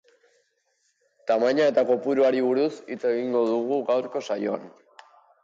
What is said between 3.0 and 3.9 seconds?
egingo dugu